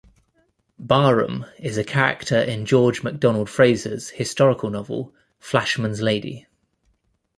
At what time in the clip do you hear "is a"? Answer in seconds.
1.59-1.83